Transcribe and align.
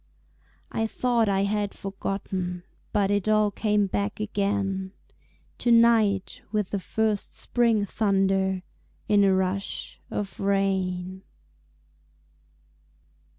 I 0.71 0.87
thought 0.87 1.29
I 1.29 1.41
had 1.43 1.75
forgotten, 1.75 2.63
But 2.91 3.11
it 3.11 3.29
all 3.29 3.51
came 3.51 3.85
back 3.85 4.19
again 4.19 4.93
To 5.59 5.71
night 5.71 6.41
with 6.51 6.71
the 6.71 6.79
first 6.79 7.37
spring 7.37 7.85
thunder 7.85 8.63
In 9.07 9.23
a 9.23 9.31
rush 9.35 9.99
of 10.09 10.39
rain. 10.39 11.21